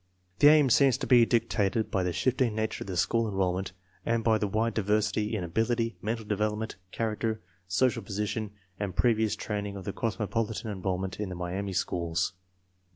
[0.39, 3.71] This aim seems to be dictated by the shifting nature of the school enrollment
[4.03, 7.37] and by the wide diversity in ability, mental development, 1 02 TESTS AND SCHOOL REORGANIZATION
[7.37, 12.33] character, social position, and previous training of the cosmopolitan enrollment in the Miami schools.